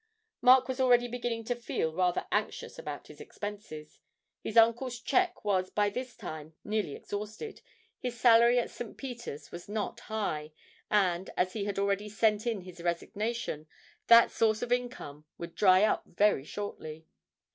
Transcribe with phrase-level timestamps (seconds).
[0.41, 3.99] Mark was already beginning to feel rather anxious about his expenses.
[4.43, 7.61] His uncle's cheque was by this time nearly exhausted,
[7.99, 8.97] his salary at St.
[8.97, 10.53] Peter's was not high
[10.89, 13.67] and, as he had already sent in his resignation,
[14.07, 17.05] that source of income would dry up very shortly.